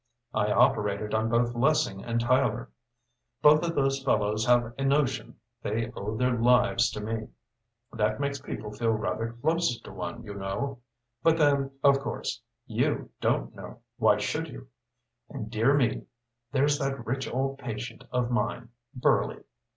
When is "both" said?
1.29-1.53, 3.43-3.61